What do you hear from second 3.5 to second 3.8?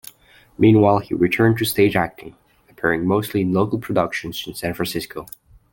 local